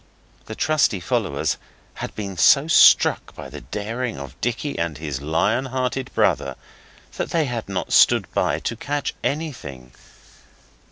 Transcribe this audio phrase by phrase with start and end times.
[0.47, 1.57] The trusty followers
[1.93, 6.55] had been so struck by the daring of Dicky and his lion hearted brother,
[7.17, 9.91] that they had not stood by to catch anything.